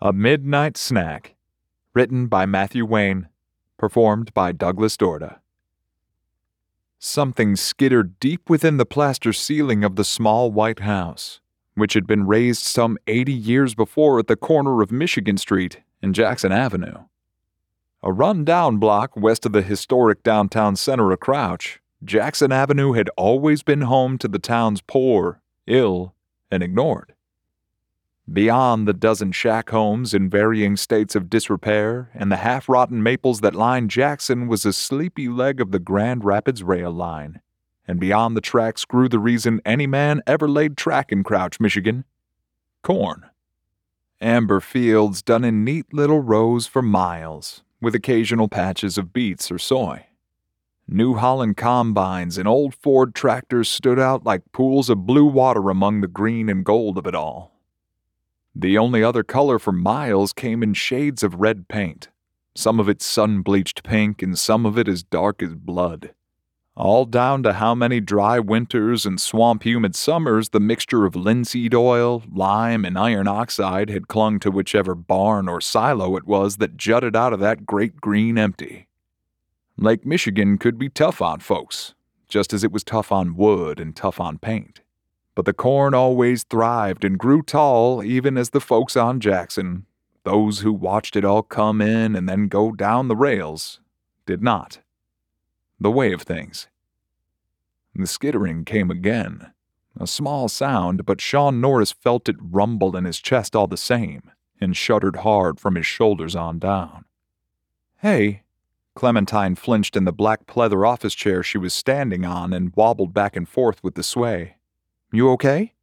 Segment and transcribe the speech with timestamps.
[0.00, 1.36] A Midnight Snack.
[1.94, 3.28] Written by Matthew Wayne.
[3.78, 5.38] Performed by Douglas Dorda.
[6.98, 11.40] Something skittered deep within the plaster ceiling of the small white house,
[11.74, 16.12] which had been raised some 80 years before at the corner of Michigan Street and
[16.12, 17.04] Jackson Avenue.
[18.02, 23.62] A run-down block west of the historic downtown center of Crouch, Jackson Avenue had always
[23.62, 26.14] been home to the town's poor, ill,
[26.50, 27.14] and ignored.
[28.32, 33.40] Beyond the dozen shack homes in varying states of disrepair and the half rotten maples
[33.40, 37.40] that lined Jackson was a sleepy leg of the Grand Rapids rail line.
[37.86, 42.04] And beyond the tracks grew the reason any man ever laid track in Crouch, Michigan
[42.84, 43.24] corn.
[44.20, 49.58] Amber fields done in neat little rows for miles, with occasional patches of beets or
[49.58, 50.06] soy.
[50.86, 56.02] New Holland combines and old Ford tractors stood out like pools of blue water among
[56.02, 57.53] the green and gold of it all.
[58.54, 62.08] The only other color for miles came in shades of red paint,
[62.54, 66.14] some of it sun bleached pink and some of it as dark as blood.
[66.76, 71.74] All down to how many dry winters and swamp humid summers the mixture of linseed
[71.74, 76.76] oil, lime, and iron oxide had clung to whichever barn or silo it was that
[76.76, 78.88] jutted out of that great green empty.
[79.76, 81.94] Lake Michigan could be tough on folks,
[82.28, 84.80] just as it was tough on wood and tough on paint.
[85.34, 89.86] But the corn always thrived and grew tall, even as the folks on Jackson,
[90.22, 93.80] those who watched it all come in and then go down the rails,
[94.26, 94.80] did not.
[95.80, 96.68] The way of things.
[97.94, 99.52] The skittering came again.
[99.98, 104.30] A small sound, but Sean Norris felt it rumble in his chest all the same,
[104.60, 107.04] and shuddered hard from his shoulders on down.
[107.98, 108.42] Hey,
[108.94, 113.36] Clementine flinched in the black pleather office chair she was standing on and wobbled back
[113.36, 114.56] and forth with the sway.
[115.14, 115.74] You okay?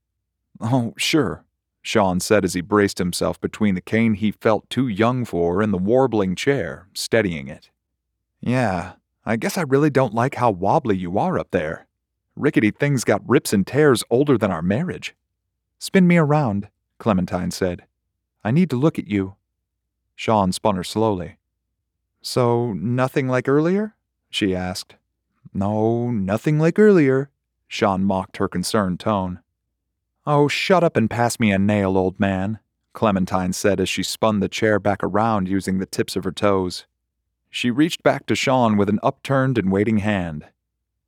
[0.59, 1.45] Oh, sure,
[1.81, 5.73] Sean said as he braced himself between the cane he felt too young for and
[5.73, 7.69] the warbling chair, steadying it.
[8.41, 8.93] Yeah,
[9.25, 11.87] I guess I really don't like how wobbly you are up there.
[12.35, 15.15] Rickety things got rips and tears older than our marriage.
[15.79, 16.67] Spin me around,
[16.99, 17.85] Clementine said.
[18.43, 19.35] I need to look at you.
[20.13, 21.37] Sean spun her slowly.
[22.21, 23.95] So, nothing like earlier?
[24.29, 24.95] she asked.
[25.53, 27.29] No, nothing like earlier,
[27.71, 29.39] Sean mocked her concerned tone.
[30.27, 32.59] Oh, shut up and pass me a nail, old man,
[32.91, 36.85] Clementine said as she spun the chair back around using the tips of her toes.
[37.49, 40.47] She reached back to Sean with an upturned and waiting hand.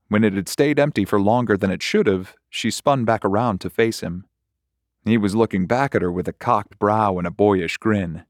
[0.08, 3.60] When it had stayed empty for longer than it should have, she spun back around
[3.60, 4.26] to face him.
[5.04, 8.24] He was looking back at her with a cocked brow and a boyish grin.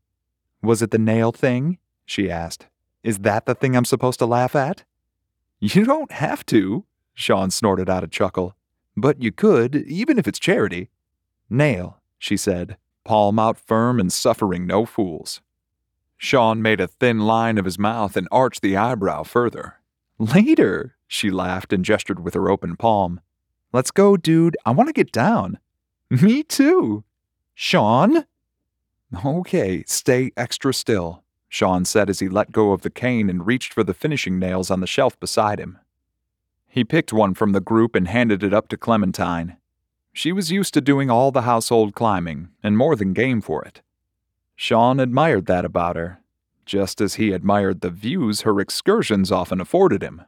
[0.64, 1.78] Was it the nail thing?
[2.04, 2.66] she asked.
[3.04, 4.86] Is that the thing I'm supposed to laugh at?
[5.60, 8.56] You don't have to, Sean snorted out a chuckle.
[8.96, 10.90] But you could, even if it's charity.
[11.50, 15.41] Nail, she said, palm out firm and suffering no fools.
[16.18, 19.75] Sean made a thin line of his mouth and arched the eyebrow further.
[20.18, 23.19] Later, she laughed and gestured with her open palm.
[23.74, 24.56] Let's go, dude.
[24.66, 25.59] I want to get down.
[26.09, 27.03] Me too.
[27.53, 28.25] Sean?
[29.25, 31.24] Okay, stay extra still.
[31.50, 34.72] Sean said as he let go of the cane and reached for the finishing nails
[34.72, 35.78] on the shelf beside him.
[36.74, 39.58] He picked one from the group and handed it up to Clementine.
[40.12, 43.84] She was used to doing all the household climbing, and more than game for it.
[44.56, 46.24] Sean admired that about her,
[46.66, 50.24] just as he admired the views her excursions often afforded him.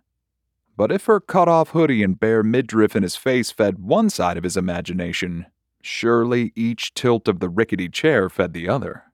[0.78, 4.38] But if her cut off hoodie and bare midriff in his face fed one side
[4.38, 5.48] of his imagination,
[5.82, 9.06] surely each tilt of the rickety chair fed the other.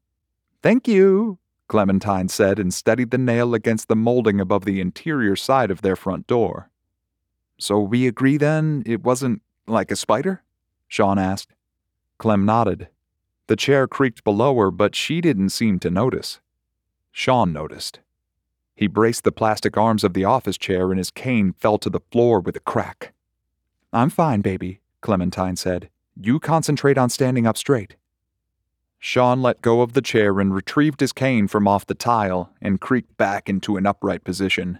[0.62, 5.72] Thank you, Clementine said and steadied the nail against the molding above the interior side
[5.72, 6.70] of their front door.
[7.61, 10.41] So we agree then it wasn't like a spider?
[10.88, 11.53] Sean asked.
[12.17, 12.88] Clem nodded.
[13.45, 16.39] The chair creaked below her, but she didn't seem to notice.
[17.11, 18.00] Sean noticed.
[18.73, 22.00] He braced the plastic arms of the office chair and his cane fell to the
[22.11, 23.13] floor with a crack.
[23.94, 25.91] I'm fine, baby, Clementine said.
[26.19, 27.95] You concentrate on standing up straight.
[28.97, 32.81] Sean let go of the chair and retrieved his cane from off the tile and
[32.81, 34.80] creaked back into an upright position.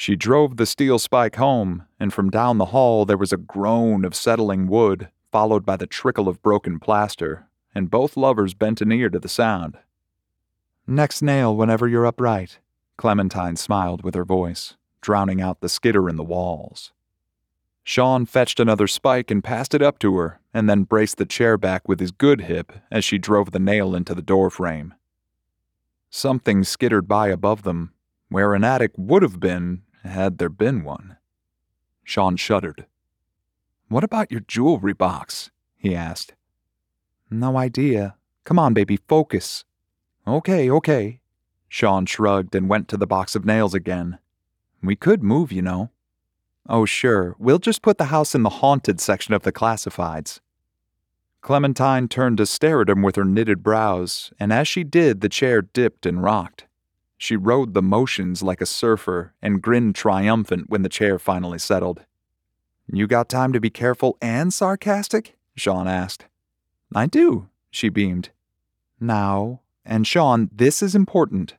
[0.00, 4.04] She drove the steel spike home, and from down the hall there was a groan
[4.04, 8.92] of settling wood, followed by the trickle of broken plaster, and both lovers bent an
[8.92, 9.76] ear to the sound.
[10.86, 12.60] Next nail whenever you're upright,
[12.96, 16.92] Clementine smiled with her voice, drowning out the skitter in the walls.
[17.82, 21.58] Sean fetched another spike and passed it up to her, and then braced the chair
[21.58, 24.94] back with his good hip as she drove the nail into the door frame.
[26.08, 27.94] Something skittered by above them,
[28.28, 31.16] where an attic would have been had there been one.
[32.04, 32.86] Sean shuddered.
[33.88, 35.50] What about your jewelry box?
[35.76, 36.34] he asked.
[37.30, 38.16] No idea,
[38.48, 39.66] Come on, baby, focus.
[40.26, 41.20] Okay, okay.
[41.68, 44.18] Sean shrugged and went to the box of nails again.
[44.82, 45.90] We could move, you know.
[46.66, 50.40] Oh, sure, we'll just put the house in the haunted section of the classifieds.
[51.42, 55.28] Clementine turned to stare at him with her knitted brows, and as she did, the
[55.28, 56.64] chair dipped and rocked.
[57.18, 62.06] She rode the motions like a surfer and grinned triumphant when the chair finally settled.
[62.90, 65.36] You got time to be careful and sarcastic?
[65.56, 66.26] Sean asked.
[66.94, 68.30] I do, she beamed.
[69.00, 71.56] Now, and Sean, this is important.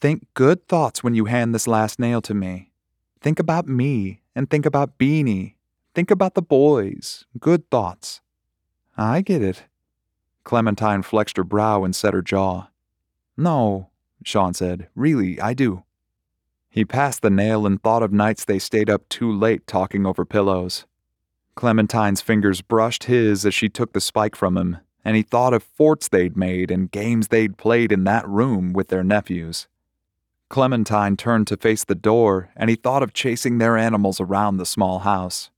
[0.00, 2.70] Think good thoughts when you hand this last nail to me.
[3.20, 5.54] Think about me and think about Beanie.
[5.94, 7.24] Think about the boys.
[7.40, 8.20] Good thoughts.
[8.96, 9.64] I get it.
[10.44, 12.68] Clementine flexed her brow and set her jaw.
[13.36, 13.90] No,
[14.24, 14.88] Sean said.
[14.94, 15.84] Really, I do.
[16.68, 20.24] He passed the nail and thought of nights they stayed up too late talking over
[20.24, 20.84] pillows.
[21.54, 25.62] Clementine's fingers brushed his as she took the spike from him, and he thought of
[25.62, 29.68] forts they'd made and games they'd played in that room with their nephews.
[30.48, 34.66] Clementine turned to face the door, and he thought of chasing their animals around the
[34.66, 35.50] small house.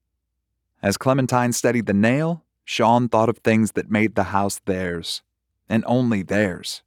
[0.82, 5.22] As Clementine steadied the nail, Sean thought of things that made the house theirs,
[5.68, 6.82] and only theirs.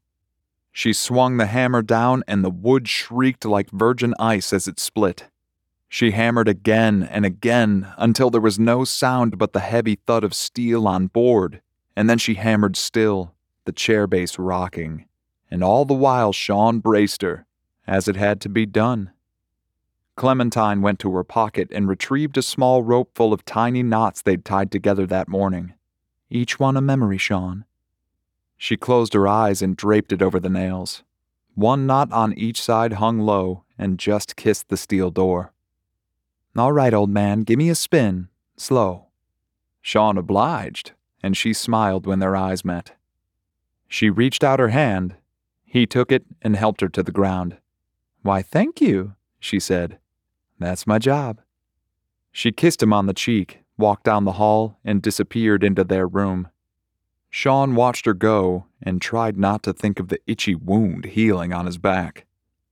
[0.71, 5.27] She swung the hammer down, and the wood shrieked like virgin ice as it split.
[5.89, 10.33] She hammered again and again until there was no sound but the heavy thud of
[10.33, 11.61] steel on board,
[11.97, 13.33] and then she hammered still,
[13.65, 15.05] the chair base rocking,
[15.49, 17.45] and all the while Sean braced her,
[17.85, 19.11] as it had to be done.
[20.15, 24.45] Clementine went to her pocket and retrieved a small rope full of tiny knots they'd
[24.45, 25.73] tied together that morning.
[26.29, 27.65] Each one a memory, Sean.
[28.63, 31.01] She closed her eyes and draped it over the nails.
[31.55, 35.51] One knot on each side hung low and just kissed the steel door.
[36.55, 38.27] All right, old man, give me a spin.
[38.57, 39.07] Slow.
[39.81, 40.91] Sean obliged,
[41.23, 42.91] and she smiled when their eyes met.
[43.87, 45.15] She reached out her hand.
[45.65, 47.57] He took it and helped her to the ground.
[48.21, 49.97] Why, thank you, she said.
[50.59, 51.41] That's my job.
[52.31, 56.50] She kissed him on the cheek, walked down the hall, and disappeared into their room.
[57.33, 61.65] Sean watched her go and tried not to think of the itchy wound healing on
[61.65, 62.25] his back,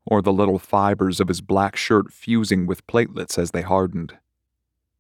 [0.06, 4.18] or the little fibers of his black shirt fusing with platelets as they hardened.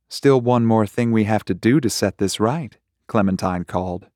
[0.07, 2.77] Still one more thing we have to do to set this right,
[3.07, 4.07] Clementine called.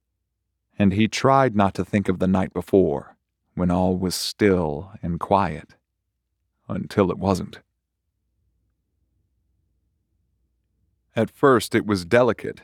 [0.79, 3.17] And he tried not to think of the night before,
[3.53, 5.75] when all was still and quiet.
[6.69, 7.59] Until it wasn't.
[11.15, 12.61] At first, it was delicate,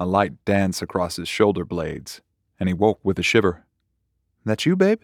[0.00, 2.22] a light dance across his shoulder blades,
[2.58, 3.66] and he woke with a shiver.
[4.46, 5.02] That you, babe?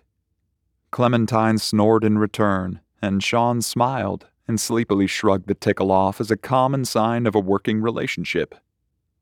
[0.91, 6.37] Clementine snored in return, and Sean smiled and sleepily shrugged the tickle off as a
[6.37, 8.55] common sign of a working relationship.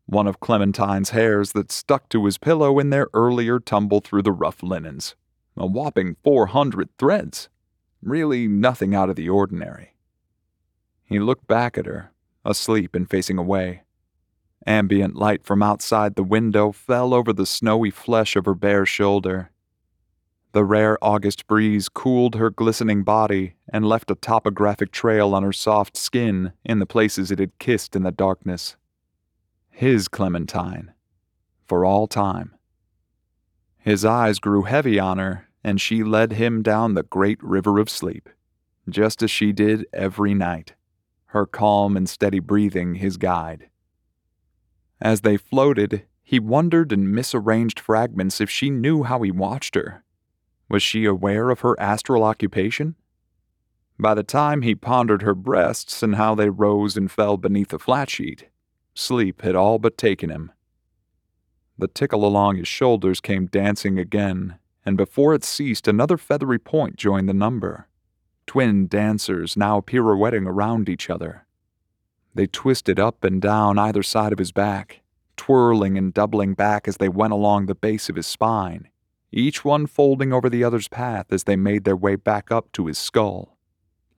[0.06, 4.32] One of Clementine's hairs that stuck to his pillow in their earlier tumble through the
[4.32, 5.16] rough linens.
[5.56, 7.48] A whopping 400 threads.
[8.00, 9.96] Really nothing out of the ordinary.
[11.04, 12.12] He looked back at her,
[12.44, 13.82] asleep and facing away.
[14.66, 19.50] Ambient light from outside the window fell over the snowy flesh of her bare shoulder.
[20.52, 25.52] The rare August breeze cooled her glistening body and left a topographic trail on her
[25.52, 28.76] soft skin in the places it had kissed in the darkness.
[29.70, 30.92] His Clementine.
[31.66, 32.54] For all time.
[33.78, 37.90] His eyes grew heavy on her, and she led him down the great river of
[37.90, 38.28] sleep,
[38.88, 40.74] just as she did every night
[41.34, 43.68] her calm and steady breathing his guide.
[45.04, 50.02] As they floated, he wondered in misarranged fragments if she knew how he watched her.
[50.70, 52.94] Was she aware of her astral occupation?
[53.98, 57.78] By the time he pondered her breasts and how they rose and fell beneath the
[57.78, 58.48] flat sheet,
[58.94, 60.50] sleep had all but taken him.
[61.76, 66.96] The tickle along his shoulders came dancing again, and before it ceased, another feathery point
[66.96, 67.88] joined the number
[68.46, 71.46] twin dancers now pirouetting around each other.
[72.34, 75.02] They twisted up and down either side of his back,
[75.36, 78.88] twirling and doubling back as they went along the base of his spine,
[79.30, 82.86] each one folding over the other's path as they made their way back up to
[82.86, 83.56] his skull,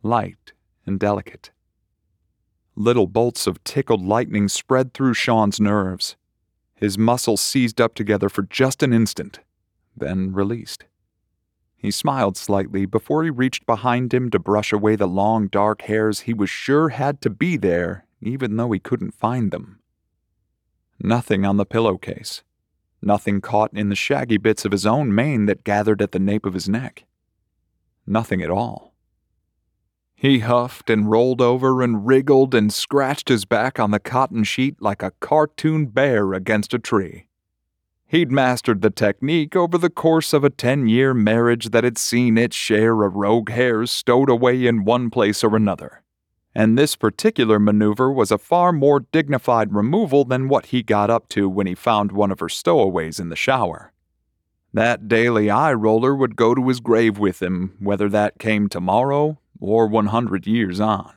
[0.03, 0.53] light
[0.87, 1.51] and delicate.
[2.75, 6.17] Little bolts of tickled lightning spread through Sean's nerves.
[6.75, 9.41] His muscles seized up together for just an instant,
[9.97, 10.85] then released.
[11.77, 16.21] He smiled slightly before he reached behind him to brush away the long dark hairs
[16.21, 19.81] he was sure had to be there, even though he couldn't find them.
[20.99, 22.43] Nothing on the pillowcase.
[23.03, 26.47] Nothing caught in the shaggy bits of his own mane that gathered at the nape
[26.47, 27.05] of his neck.
[28.07, 28.95] Nothing at all.
[30.15, 34.81] He huffed and rolled over and wriggled and scratched his back on the cotton sheet
[34.81, 37.27] like a cartoon bear against a tree.
[38.07, 42.39] He'd mastered the technique over the course of a 10 year marriage that had seen
[42.39, 46.03] its share of rogue hairs stowed away in one place or another.
[46.57, 51.29] And this particular maneuver was a far more dignified removal than what he got up
[51.29, 53.93] to when he found one of her stowaways in the shower.
[54.73, 59.39] That daily eye roller would go to his grave with him, whether that came tomorrow
[59.61, 61.13] or 100 years on.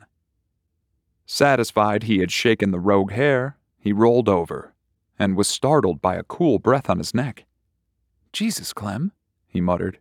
[1.24, 4.74] Satisfied he had shaken the rogue hair, he rolled over
[5.18, 7.46] and was startled by a cool breath on his neck.
[8.34, 9.12] Jesus, Clem,
[9.48, 10.00] he muttered.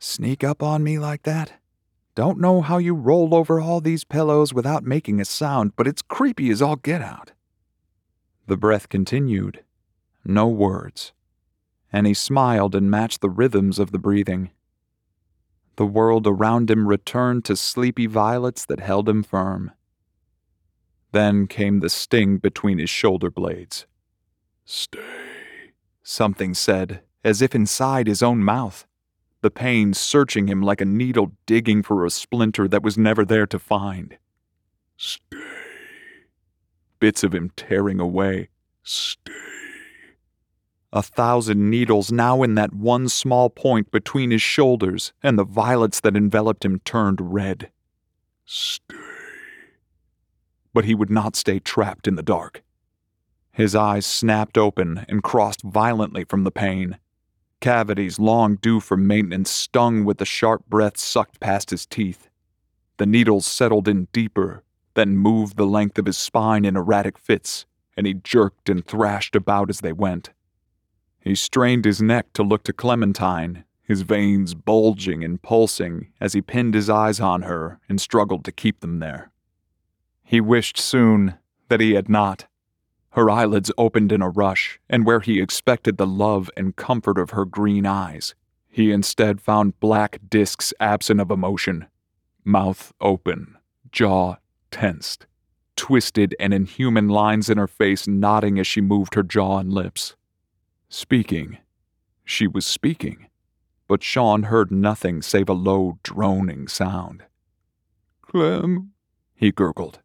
[0.00, 1.52] Sneak up on me like that?
[2.14, 6.02] Don't know how you roll over all these pillows without making a sound, but it's
[6.02, 7.32] creepy as all get out.
[8.46, 9.64] The breath continued.
[10.24, 11.12] No words.
[11.90, 14.50] And he smiled and matched the rhythms of the breathing.
[15.76, 19.70] The world around him returned to sleepy violets that held him firm.
[21.12, 23.86] Then came the sting between his shoulder blades.
[24.66, 28.86] Stay, something said, as if inside his own mouth,
[29.42, 33.46] the pain searching him like a needle digging for a splinter that was never there
[33.46, 34.16] to find.
[34.96, 35.36] Stay.
[37.00, 38.48] Bits of him tearing away.
[38.84, 39.32] Stay.
[40.92, 46.00] A thousand needles now in that one small point between his shoulders, and the violets
[46.00, 47.70] that enveloped him turned red.
[48.44, 48.94] Stay.
[50.74, 52.62] But he would not stay trapped in the dark.
[53.52, 56.98] His eyes snapped open and crossed violently from the pain.
[57.62, 62.28] Cavities long due for maintenance stung with the sharp breath sucked past his teeth.
[62.96, 64.64] The needles settled in deeper,
[64.94, 67.64] then moved the length of his spine in erratic fits,
[67.96, 70.30] and he jerked and thrashed about as they went.
[71.20, 76.42] He strained his neck to look to Clementine, his veins bulging and pulsing as he
[76.42, 79.30] pinned his eyes on her and struggled to keep them there.
[80.24, 81.34] He wished soon
[81.68, 82.48] that he had not.
[83.12, 87.30] Her eyelids opened in a rush, and where he expected the love and comfort of
[87.30, 88.34] her green eyes,
[88.68, 91.86] he instead found black disks absent of emotion,
[92.42, 93.58] mouth open,
[93.90, 94.36] jaw
[94.70, 95.26] tensed,
[95.76, 100.16] twisted and inhuman lines in her face nodding as she moved her jaw and lips.
[100.88, 101.58] Speaking.
[102.24, 103.26] She was speaking,
[103.88, 107.24] but Sean heard nothing save a low, droning sound.
[108.22, 108.92] Clem,
[109.34, 110.00] he gurgled.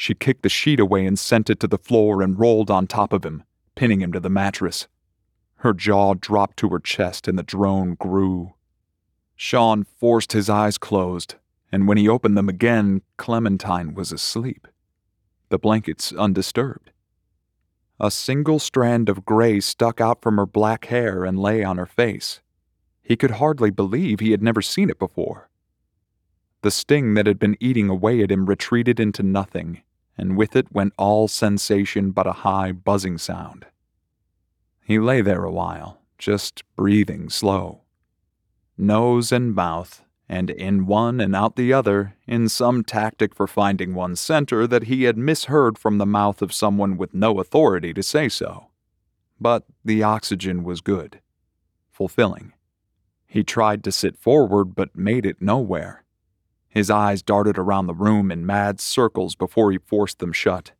[0.00, 3.12] She kicked the sheet away and sent it to the floor and rolled on top
[3.12, 3.42] of him,
[3.74, 4.86] pinning him to the mattress.
[5.56, 8.54] Her jaw dropped to her chest and the drone grew.
[9.34, 11.34] Sean forced his eyes closed,
[11.72, 14.68] and when he opened them again, Clementine was asleep,
[15.48, 16.92] the blankets undisturbed.
[17.98, 21.86] A single strand of gray stuck out from her black hair and lay on her
[21.86, 22.40] face.
[23.02, 25.48] He could hardly believe he had never seen it before.
[26.62, 29.82] The sting that had been eating away at him retreated into nothing,
[30.18, 33.64] and with it went all sensation but a high buzzing sound.
[34.84, 37.82] He lay there a while, just breathing slow.
[38.76, 43.94] Nose and mouth, and in one and out the other, in some tactic for finding
[43.94, 48.02] one's center that he had misheard from the mouth of someone with no authority to
[48.02, 48.66] say so.
[49.40, 51.20] But the oxygen was good,
[51.90, 52.52] fulfilling.
[53.26, 56.04] He tried to sit forward, but made it nowhere.
[56.78, 60.70] His eyes darted around the room in mad circles before he forced them shut.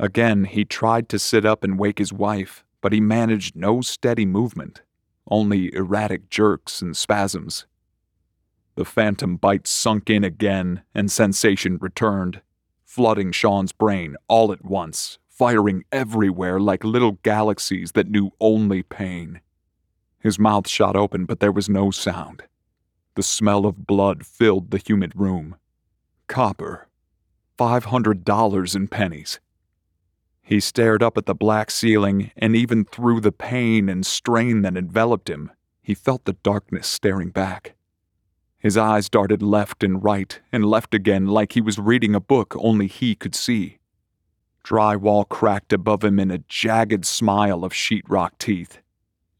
[0.00, 4.26] Again, he tried to sit up and wake his wife, but he managed no steady
[4.26, 4.82] movement,
[5.30, 7.66] only erratic jerks and spasms.
[8.74, 12.40] The phantom bite sunk in again, and sensation returned,
[12.84, 19.40] flooding Sean's brain all at once, firing everywhere like little galaxies that knew only pain.
[20.18, 22.42] His mouth shot open, but there was no sound.
[23.16, 25.56] The smell of blood filled the humid room.
[26.28, 26.86] Copper.
[27.56, 29.40] Five hundred dollars in pennies.
[30.42, 34.76] He stared up at the black ceiling, and even through the pain and strain that
[34.76, 37.74] enveloped him, he felt the darkness staring back.
[38.58, 42.54] His eyes darted left and right and left again like he was reading a book
[42.58, 43.78] only he could see.
[44.62, 48.82] Drywall cracked above him in a jagged smile of sheetrock teeth.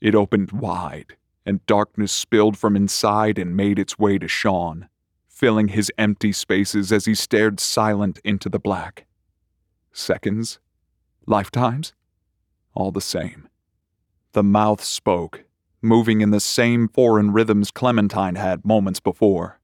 [0.00, 1.16] It opened wide,
[1.46, 4.88] and darkness spilled from inside and made its way to Sean,
[5.28, 9.06] filling his empty spaces as he stared silent into the black.
[9.92, 10.58] Seconds?
[11.24, 11.94] Lifetimes?
[12.74, 13.48] All the same.
[14.32, 15.44] The mouth spoke,
[15.80, 19.60] moving in the same foreign rhythms Clementine had moments before.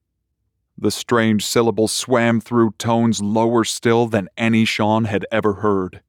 [0.78, 6.00] The strange syllables swam through tones lower still than any Sean had ever heard.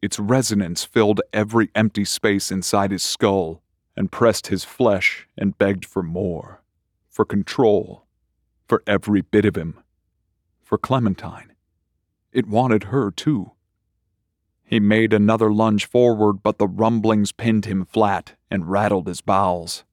[0.00, 3.62] Its resonance filled every empty space inside his skull
[4.00, 6.62] and pressed his flesh and begged for more,
[7.10, 8.06] for control,
[8.66, 9.78] for every bit of him,
[10.62, 11.52] for Clementine.
[12.32, 13.52] It wanted her, too.
[14.64, 19.84] He made another lunge forward, but the rumblings pinned him flat and rattled his bowels.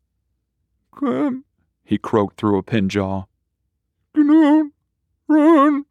[0.92, 1.44] Clem,
[1.84, 3.26] he croaked through a pin jaw.
[4.16, 4.72] Don't
[5.28, 5.84] run.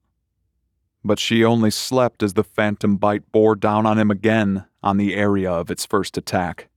[1.04, 5.14] But she only slept as the phantom bite bore down on him again on the
[5.14, 6.70] area of its first attack.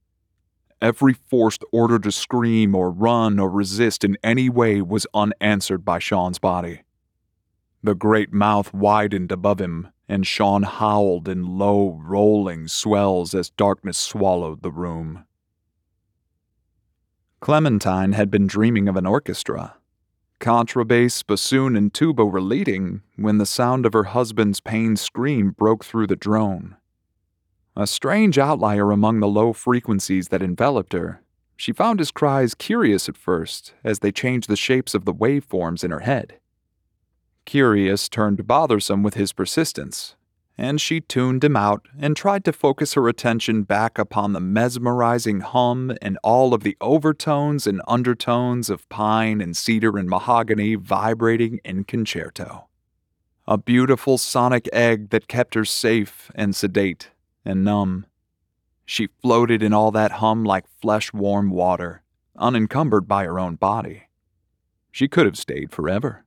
[0.82, 5.98] Every forced order to scream or run or resist in any way was unanswered by
[5.98, 6.82] Sean's body.
[7.82, 13.98] The great mouth widened above him, and Sean howled in low, rolling swells as darkness
[13.98, 15.24] swallowed the room.
[17.40, 19.76] Clementine had been dreaming of an orchestra.
[20.40, 25.84] Contrabass, bassoon, and tuba were leading when the sound of her husband's pained scream broke
[25.84, 26.76] through the drone.
[27.76, 31.22] A strange outlier among the low frequencies that enveloped her,
[31.56, 35.84] she found his cries curious at first as they changed the shapes of the waveforms
[35.84, 36.38] in her head.
[37.44, 40.16] Curious turned bothersome with his persistence,
[40.58, 45.40] and she tuned him out and tried to focus her attention back upon the mesmerizing
[45.40, 51.60] hum and all of the overtones and undertones of pine and cedar and mahogany vibrating
[51.64, 52.66] in concerto.
[53.46, 57.10] A beautiful sonic egg that kept her safe and sedate
[57.44, 58.06] and numb.
[58.84, 62.02] She floated in all that hum like flesh warm water,
[62.36, 64.08] unencumbered by her own body.
[64.90, 66.24] She could have stayed forever.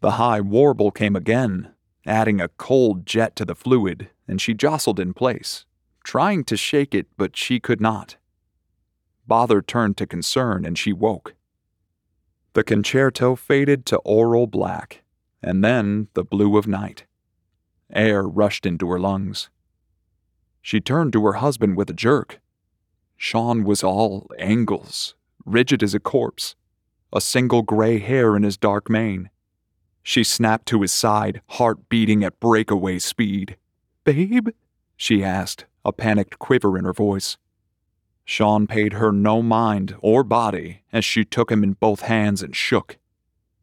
[0.00, 1.72] The high warble came again,
[2.06, 5.66] adding a cold jet to the fluid, and she jostled in place,
[6.04, 8.16] trying to shake it, but she could not.
[9.26, 11.34] Bother turned to concern, and she woke.
[12.54, 15.02] The concerto faded to aural black,
[15.42, 17.04] and then the blue of night.
[17.92, 19.50] Air rushed into her lungs.
[20.62, 22.40] She turned to her husband with a jerk.
[23.16, 25.14] Sean was all angles,
[25.44, 26.54] rigid as a corpse,
[27.12, 29.30] a single gray hair in his dark mane.
[30.02, 33.56] She snapped to his side, heart beating at breakaway speed.
[34.04, 34.48] Babe?
[34.96, 37.36] she asked, a panicked quiver in her voice.
[38.24, 42.54] Sean paid her no mind or body as she took him in both hands and
[42.54, 42.98] shook.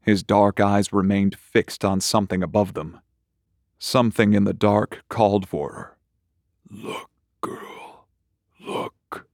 [0.01, 2.99] His dark eyes remained fixed on something above them.
[3.79, 5.96] Something in the dark called for her.
[6.69, 7.09] Look,
[7.41, 8.07] girl.
[8.59, 9.27] Look.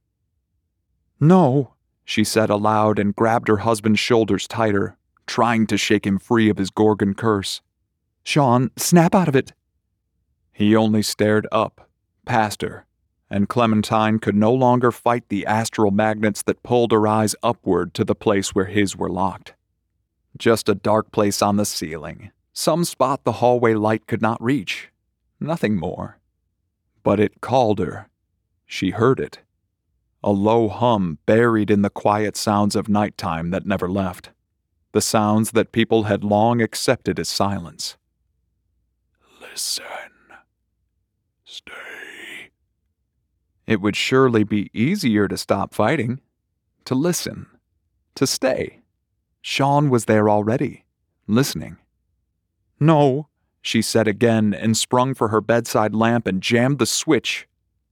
[1.20, 6.48] No, she said aloud and grabbed her husband's shoulders tighter, trying to shake him free
[6.48, 7.60] of his Gorgon curse.
[8.22, 9.52] Sean, snap out of it.
[10.52, 11.88] He only stared up,
[12.24, 12.86] past her,
[13.28, 18.04] and Clementine could no longer fight the astral magnets that pulled her eyes upward to
[18.04, 19.54] the place where his were locked.
[20.38, 24.90] Just a dark place on the ceiling, some spot the hallway light could not reach.
[25.40, 26.18] Nothing more.
[27.04, 28.08] But it called her.
[28.66, 29.38] She heard it.
[30.24, 34.30] A low hum buried in the quiet sounds of nighttime that never left.
[34.92, 37.96] The sounds that people had long accepted as silence.
[39.40, 39.84] Listen.
[41.44, 42.50] Stay.
[43.66, 46.20] It would surely be easier to stop fighting,
[46.84, 47.46] to listen,
[48.14, 48.80] to stay.
[49.42, 50.84] Sean was there already,
[51.26, 51.76] listening.
[52.80, 53.28] No,
[53.64, 57.48] she said again and sprung for her bedside lamp and jammed the switch,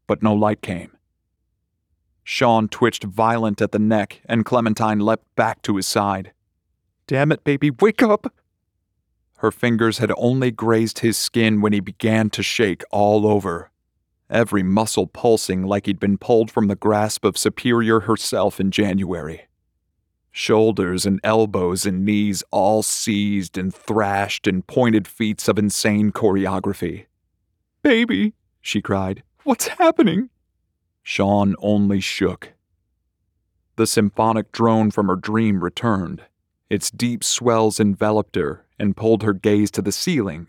[0.07, 0.97] but no light came.
[2.23, 6.33] Sean twitched violent at the neck, and Clementine leapt back to his side.
[7.07, 8.33] Damn it, baby, wake up!
[9.39, 13.71] Her fingers had only grazed his skin when he began to shake all over,
[14.29, 19.49] every muscle pulsing like he'd been pulled from the grasp of Superior herself in January.
[20.35, 27.05] Shoulders and elbows and knees all seized and thrashed in pointed feats of insane choreography.
[27.83, 30.31] Baby, she cried, what's happening?
[31.03, 32.55] Sean only shook.
[33.77, 36.23] The symphonic drone from her dream returned.
[36.71, 40.47] Its deep swells enveloped her and pulled her gaze to the ceiling,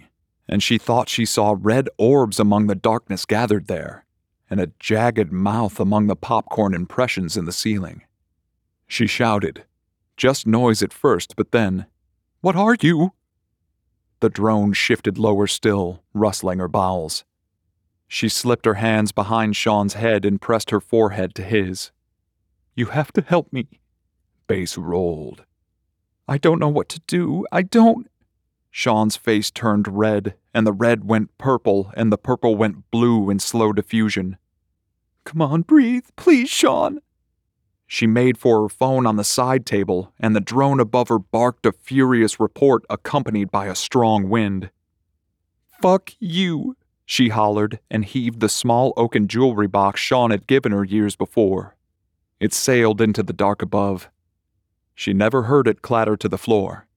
[0.47, 4.05] and she thought she saw red orbs among the darkness gathered there,
[4.49, 8.03] and a jagged mouth among the popcorn impressions in the ceiling.
[8.87, 9.65] She shouted,
[10.17, 11.85] just noise at first, but then,
[12.41, 13.11] What are you?
[14.19, 17.23] The drone shifted lower still, rustling her bowels.
[18.07, 21.91] She slipped her hands behind Sean's head and pressed her forehead to his.
[22.75, 23.67] You have to help me.
[24.47, 25.43] Bass rolled.
[26.27, 27.45] I don't know what to do.
[27.51, 28.09] I don't.
[28.71, 33.39] Sean's face turned red, and the red went purple, and the purple went blue in
[33.39, 34.37] slow diffusion.
[35.25, 36.05] Come on, breathe.
[36.15, 36.99] Please, Sean.
[37.93, 41.63] She made for her phone on the side table, and the drone above her barked
[41.67, 44.71] a furious report accompanied by a strong wind.
[45.79, 46.75] Fuck you,
[47.05, 51.75] she hollered and heaved the small oaken jewelry box Sean had given her years before.
[52.39, 54.09] It sailed into the dark above.
[54.95, 56.87] She never heard it clatter to the floor,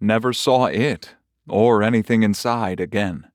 [0.00, 1.14] never saw it
[1.46, 3.26] or anything inside again.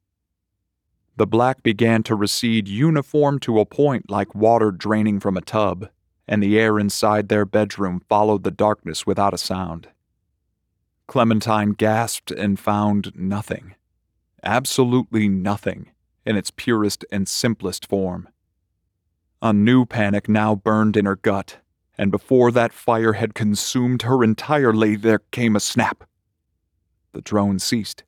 [1.18, 5.90] The black began to recede uniform to a point like water draining from a tub,
[6.28, 9.90] and the air inside their bedroom followed the darkness without a sound.
[11.08, 13.76] Clementine gasped and found nothing.
[14.44, 15.92] Absolutely nothing
[16.26, 18.30] in its purest and simplest form.
[19.42, 21.58] A new panic now burned in her gut,
[21.98, 26.06] and before that fire had consumed her entirely, there came a snap.
[27.12, 28.04] The drone ceased.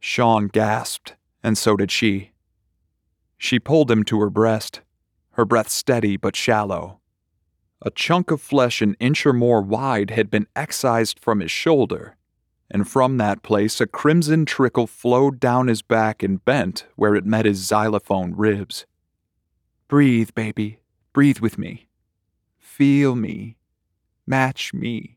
[0.00, 2.32] Sean gasped, and so did she.
[3.36, 4.80] She pulled him to her breast,
[5.32, 6.99] her breath steady but shallow.
[7.82, 12.16] A chunk of flesh an inch or more wide had been excised from his shoulder,
[12.70, 17.24] and from that place a crimson trickle flowed down his back and bent where it
[17.24, 18.84] met his xylophone ribs.
[19.88, 20.80] Breathe, baby.
[21.14, 21.88] Breathe with me.
[22.58, 23.56] Feel me.
[24.26, 25.16] Match me.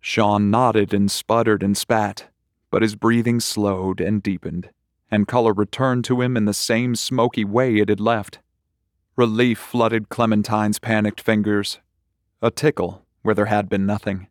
[0.00, 2.28] Sean nodded and sputtered and spat,
[2.70, 4.70] but his breathing slowed and deepened,
[5.10, 8.38] and color returned to him in the same smoky way it had left.
[9.16, 11.78] Relief flooded Clementine's panicked fingers.
[12.40, 14.28] A tickle where there had been nothing.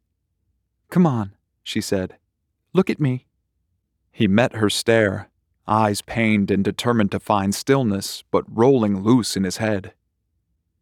[0.89, 2.17] Come on, she said.
[2.73, 3.27] Look at me.
[4.11, 5.29] He met her stare,
[5.67, 9.93] eyes pained and determined to find stillness, but rolling loose in his head.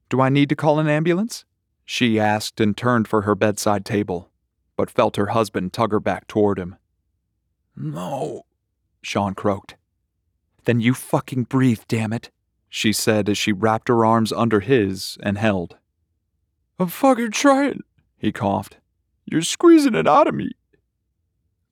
[0.09, 1.43] Do I need to call an ambulance?
[1.83, 4.29] She asked and turned for her bedside table,
[4.77, 6.77] but felt her husband tug her back toward him.
[7.75, 8.45] No,
[9.01, 9.75] Sean croaked.
[10.65, 12.29] Then you fucking breathe, damn it,
[12.77, 15.77] she said as she wrapped her arms under his and held.
[16.77, 17.81] I'm fucking trying,
[18.19, 18.77] he coughed.
[19.25, 20.51] You're squeezing it out of me.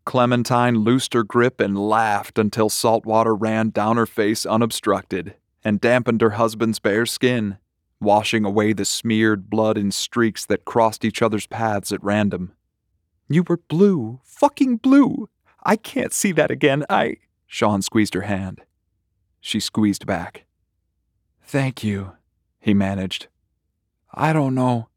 [0.04, 5.80] Clementine loosed her grip and laughed until salt water ran down her face unobstructed and
[5.80, 7.60] dampened her husband's bare skin,
[8.02, 12.54] washing away the smeared blood in streaks that crossed each other's paths at random.
[13.30, 15.30] You were blue, fucking blue.
[15.62, 16.84] I can't see that again.
[16.90, 17.18] I.
[17.46, 18.62] Sean squeezed her hand.
[19.40, 20.46] She squeezed back.
[21.48, 22.14] Thank you,
[22.60, 23.28] he managed.
[24.14, 24.90] I don't know.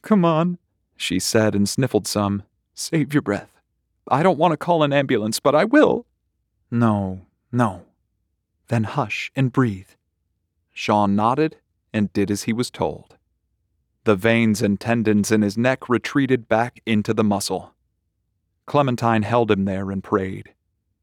[0.00, 0.58] Come on,
[0.96, 2.44] she said and sniffled some.
[2.74, 3.50] Save your breath.
[4.08, 6.06] I don't want to call an ambulance, but I will.
[6.70, 7.86] No, no.
[8.68, 9.90] Then hush and breathe.
[10.72, 11.56] Sean nodded
[11.92, 13.16] and did as he was told.
[14.04, 17.74] The veins and tendons in his neck retreated back into the muscle.
[18.66, 20.54] Clementine held him there and prayed.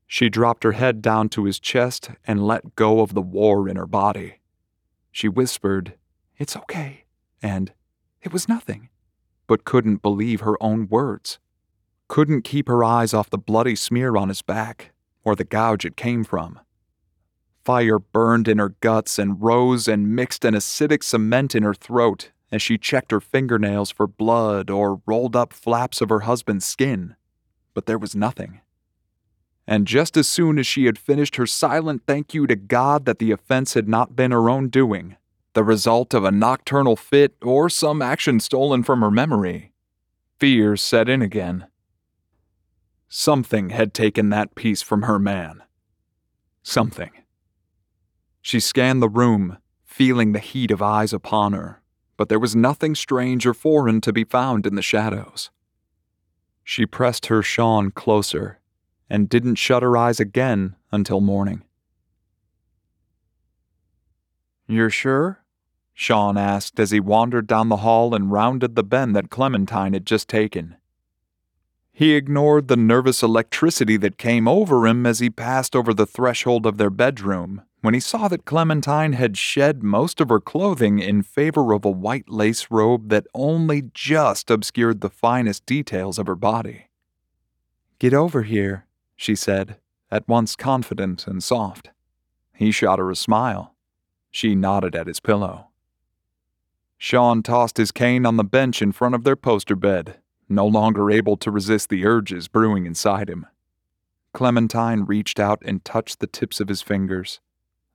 [0.08, 3.76] She dropped her head down to his chest and let go of the war in
[3.76, 4.39] her body.
[5.12, 5.96] She whispered,
[6.38, 7.06] It's okay,
[7.42, 7.74] and
[8.22, 8.90] it was nothing,
[9.48, 11.40] but couldn't believe her own words.
[12.08, 14.92] Couldn't keep her eyes off the bloody smear on his back
[15.24, 16.60] or the gouge it came from.
[17.64, 22.32] Fire burned in her guts and rose and mixed an acidic cement in her throat
[22.52, 27.16] as she checked her fingernails for blood or rolled up flaps of her husband's skin.
[27.74, 28.62] But there was nothing.
[29.70, 33.20] And just as soon as she had finished her silent thank you to God that
[33.20, 35.16] the offense had not been her own doing,
[35.54, 39.72] the result of a nocturnal fit or some action stolen from her memory,
[40.40, 41.68] fear set in again.
[43.10, 45.62] Something had taken that piece from her man.
[46.64, 47.12] Something.
[48.42, 51.84] She scanned the room, feeling the heat of eyes upon her,
[52.18, 55.52] but there was nothing strange or foreign to be found in the shadows.
[56.64, 58.60] She pressed her Sean closer
[59.10, 61.64] and didn't shut her eyes again until morning.
[64.68, 65.44] You're sure?
[65.94, 70.06] Sean asked as he wandered down the hall and rounded the bend that Clementine had
[70.06, 70.78] just taken.
[71.92, 76.66] He ignored the nervous electricity that came over him as he passed over the threshold
[76.66, 81.24] of their bedroom when he saw that Clementine had shed most of her clothing in
[81.24, 86.36] favor of a white lace robe that only just obscured the finest details of her
[86.36, 86.90] body.
[88.00, 88.86] Get over here,
[89.20, 89.76] she said,
[90.10, 91.90] at once confident and soft.
[92.56, 93.76] He shot her a smile.
[94.32, 95.68] She nodded at his pillow.
[96.98, 101.12] Sean tossed his cane on the bench in front of their poster bed, no longer
[101.12, 103.46] able to resist the urges brewing inside him.
[104.32, 107.42] Clementine reached out and touched the tips of his fingers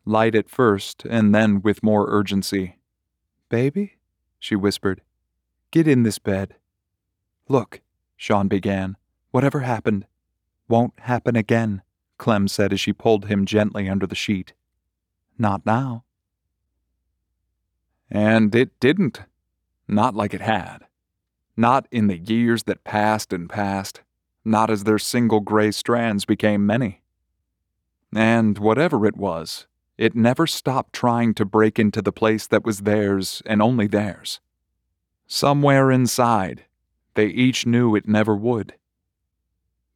[0.04, 2.76] light at first, and then with more urgency.
[3.48, 3.96] Baby?
[4.38, 5.00] she whispered.
[5.70, 6.56] Get in this bed.
[7.48, 7.80] Look,
[8.14, 8.98] Sean began.
[9.30, 10.04] Whatever happened
[10.68, 11.82] won't happen again,
[12.18, 14.52] Clem said as she pulled him gently under the sheet.
[15.38, 16.04] Not now.
[18.10, 19.22] And it didn't.
[19.88, 20.86] Not like it had.
[21.56, 24.02] Not in the years that passed and passed.
[24.44, 27.02] Not as their single gray strands became many.
[28.14, 32.80] And whatever it was, it never stopped trying to break into the place that was
[32.80, 34.40] theirs and only theirs.
[35.26, 36.64] Somewhere inside,
[37.14, 38.74] they each knew it never would.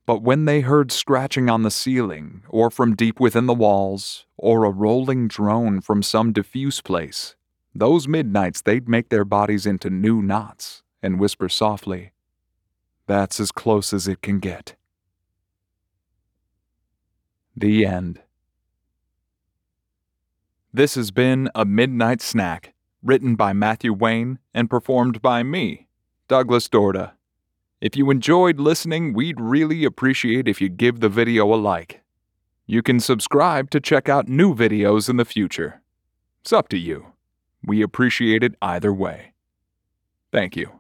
[0.09, 4.65] But when they heard scratching on the ceiling, or from deep within the walls, or
[4.65, 7.37] a rolling drone from some diffuse place,
[7.75, 12.13] those midnights they'd make their bodies into new knots and whisper softly,
[13.07, 14.77] That's as close as it can get.
[17.55, 18.23] The end.
[20.73, 25.87] This has been A Midnight Snack, written by Matthew Wayne and performed by me,
[26.29, 27.18] Douglas Dorda.
[27.81, 32.03] If you enjoyed listening, we'd really appreciate if you give the video a like.
[32.67, 35.81] You can subscribe to check out new videos in the future.
[36.41, 37.13] It's up to you.
[37.65, 39.33] We appreciate it either way.
[40.33, 40.78] Thank you.